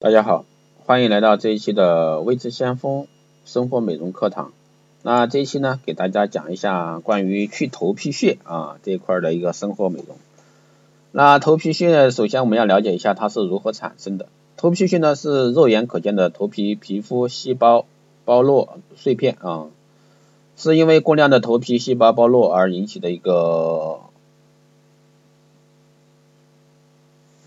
[0.00, 0.44] 大家好，
[0.86, 3.08] 欢迎来到这一期的微知先锋
[3.44, 4.52] 生活美容课堂。
[5.02, 10.16] 那这一期呢，给大家讲一下关于去头皮屑啊这一块的一个生活美容。
[11.10, 14.28] 那头皮屑，首先我们要了解一下它是如何产生的。
[14.56, 17.84] 头皮屑呢是肉眼可见的头皮皮肤细胞
[18.24, 19.66] 剥落碎片啊，
[20.56, 23.98] 是因为过量的头皮细胞剥落而引起的一个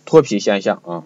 [0.06, 1.04] 脱皮现象啊。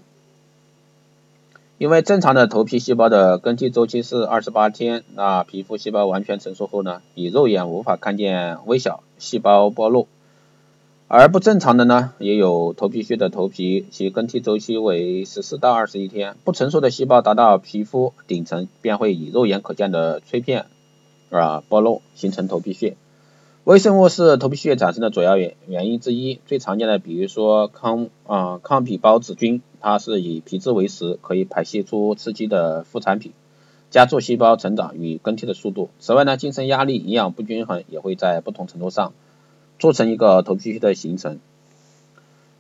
[1.78, 10.08] 因为正常的头皮细胞的更替周期是二十八天，那皮肤细胞完全成熟后呢，以肉眼无法看见微小细胞剥落，
[11.10, 20.68] 而不正常的呢，也有头皮屑的头皮，其更替周期为十四到二十一天，不成熟的细胞达到皮肤顶层，便会以肉眼可见的碎片
[21.30, 22.96] 啊剥落，形成头皮屑。
[23.66, 33.32] 微生物是头皮屑产生的主要原原因之一，最常见的比如说康啊抗皮孢子菌，它是以皮质为食，可以排泄出刺激的副产品，
[33.90, 35.90] 加速细胞成长与更替的速度。
[35.98, 39.14] 此外呢，精神压力、营养不均衡也会在不同程度上
[39.80, 41.40] 促成一个头皮屑的形成。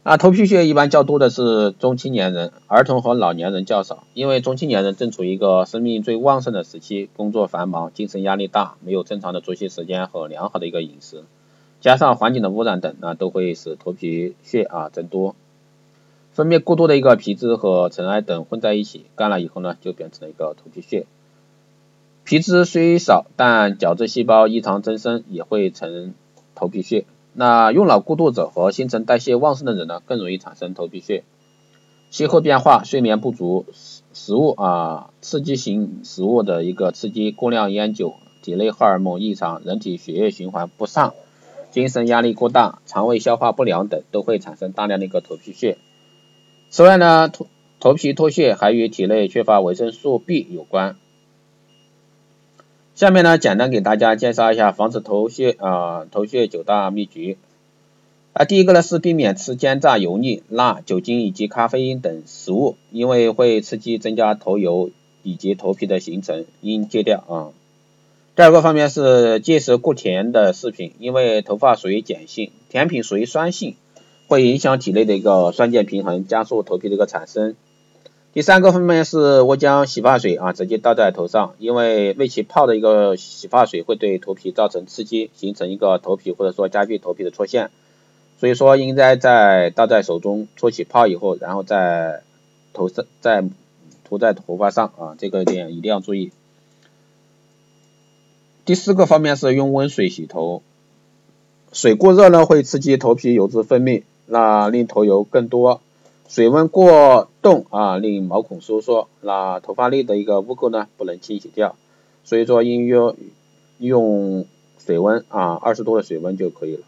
[0.06, 11.23] 啊头皮屑一般较多的是中青年人，儿童和老年人较少，因为中青年人正处于一个生命最旺盛的时期，工作繁忙，精神压力大，没有正常的作息时间和良好的一个饮食，
[11.81, 15.36] 加上环境的污染等，那都会使头皮屑啊增多。
[16.33, 21.08] 分泌过多的一个皮脂和尘埃等混在一起，干了以后呢，就变成了一个头皮屑。
[22.23, 26.14] 皮脂虽少，但角质细胞异常增生，也会成
[26.53, 27.06] 头皮屑。
[27.38, 31.23] 那用脑过度者和新陈代谢旺盛的人呢，更容易产生头皮屑。
[32.09, 41.14] 气候变化、睡眠不足、食食物啊刺激型食物的一个刺激、过量烟酒、体内荷尔蒙异常、人体血液循环不畅、
[41.72, 45.77] 精神压力过大、肠胃消化不良等，都会产生大量的一个头皮屑。
[46.70, 47.47] 此外呢，头
[47.81, 50.95] 头皮脱屑还与体内缺乏维生素 B 有关。
[52.95, 57.36] 下面呢，简单给大家介绍一下防止头屑啊头屑九大秘诀。
[58.31, 64.92] 啊，第一个呢是避免吃煎炸、油腻、辣、酒精以及咖啡因等食物，因为会刺激增加头油
[65.23, 67.52] 以及头皮的形成，应戒掉啊。
[68.37, 73.75] 第二个方面是戒食过甜的食品，因为头发属于碱性，甜品属于酸性，
[74.30, 77.55] 会影响体内的一个酸碱平衡，加速头皮的一个产生。
[78.35, 87.71] 第三个方面是我将洗发水啊直接倒在头上，因为为其泡的一个洗发水会对头皮造成刺激，形成一个头皮或者说加剧头皮的出现，
[88.37, 92.23] 所以说应该在倒在手中搓起泡以后，然后再
[92.73, 93.41] 头上再
[94.03, 96.33] 涂在头发上啊，这个点一定要注意。
[98.65, 100.61] 第四个方面是用温水洗头，
[101.71, 105.79] 水过热呢会刺激头皮油脂分泌，那令头油更多。
[106.27, 111.75] 水温过冻啊，令毛孔收缩，那头发内的一个污垢呢不能清洗掉，
[112.23, 113.15] 所以说应用
[113.77, 114.45] 用
[114.80, 116.83] 水温啊二十度的水温就可以了。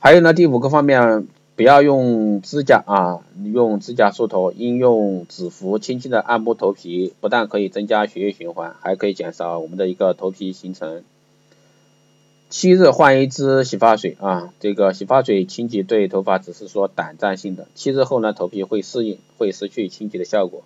[0.00, 11.04] 还有呢，第五个方面，不要用指甲啊，用指甲梳头，应用指腹轻轻的按摩头皮，不但可以增加血液循环，还可以减少我们的一个头皮形成。
[12.52, 20.62] 七日换一支洗发水啊，这个洗发水清洁对头发只是说短暂性的，七日后呢头皮会适应，会失去清洁的效果，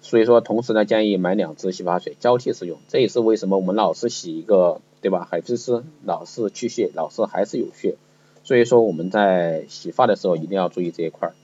[0.00, 7.94] 所以说同时呢建议买两支洗发水交替使用，这也是为什么我们老是洗一个对吧海飞丝，老是去屑，老是还是有屑，
[8.42, 11.34] 所以说我们在洗发的时候一定要注意这一块儿，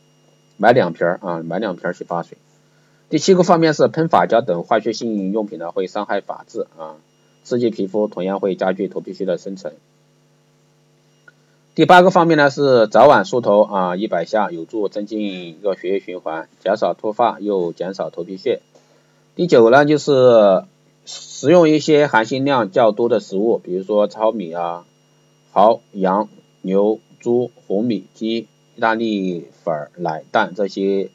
[0.56, 2.36] 买两瓶儿啊买两瓶儿洗发水。
[3.10, 6.96] 第七个方面是喷发胶等化学性用品呢会伤害发质啊。
[7.48, 9.72] 刺激皮肤同样会加剧头皮屑的生成。
[11.74, 18.60] 第八个方面呢是早晚梳头啊一百下，有助增进一个血液循环，减少脱发又减少头皮屑。
[19.34, 20.64] 第九呢就是
[21.06, 24.84] 食用一些含锌量较多的食物，比如说糙米啊、
[25.54, 26.28] 蚝、羊、
[26.60, 31.08] 牛、猪、红米、鸡、意大利粉、奶、蛋这些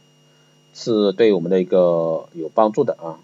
[0.73, 3.19] 是对我们的一个有帮助的啊。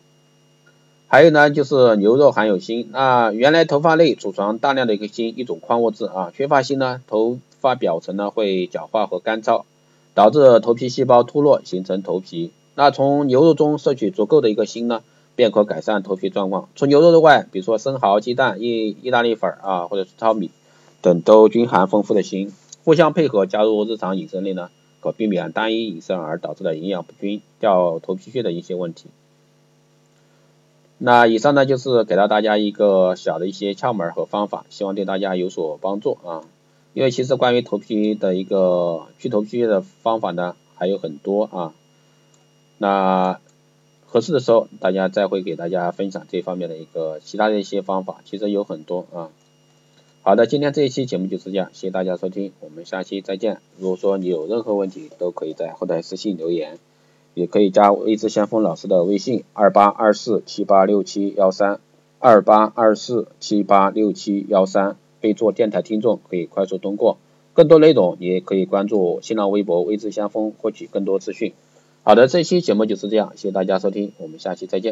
[1.12, 2.88] 还有呢，就是牛肉含有锌。
[2.92, 9.64] 那原来头发内储藏大量的一个锌，一种矿物质啊，缺乏锌呢，头发表层呢会角化和干燥，
[10.14, 12.52] 导致头皮细胞脱落，形成头皮。
[12.76, 15.02] 那从牛肉中摄取足够的一个锌呢，
[15.36, 16.70] 便可改善头皮状况。
[16.76, 20.52] 除牛肉之外，比如说生蚝、鸡蛋、意意大利粉啊，或者是糙米
[21.02, 22.52] 等，都均含丰富的锌。
[22.84, 24.70] 互相配合加入日常饮食内呢，
[25.00, 29.06] 可避免单一饮食而导致的营养不均、掉头皮屑的一些问题。
[31.02, 36.44] 那以上呢就是给到大家一个小的一些窍门和方法，希望对大家有所帮助啊。
[36.94, 41.74] 因为其实关于头皮的一个去头皮屑的方法呢还有很多啊。
[42.78, 43.40] 那
[44.08, 49.30] 合适的时候，大家再会给大家分享这方面的一个其他的一些方法，其实有很多啊。
[50.22, 53.62] 好的，今天这一期节目就是这样，谢谢大家收听，我们下期再见。
[53.78, 56.78] 如果说你有任何问题，都可以在后台私信留言，
[57.34, 61.80] 也可以加微知先锋老师的微信二八二四七八六七幺三
[62.20, 67.18] 二八二四七八六七幺三，备注电台听众可以快速通过。
[67.54, 71.54] 更多内容也可以关注新浪微博微知先锋获取更多资讯。
[72.04, 74.88] 好的，这期节目就是这样，谢谢大家收听，我们下期再见。